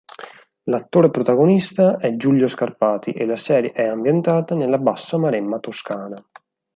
[0.63, 6.19] L'attore protagonista è Giulio Scarpati, e la serie è ambientata nella bassa Maremma toscana.